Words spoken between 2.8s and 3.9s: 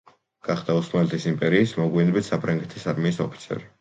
არმიის ოფიცერი.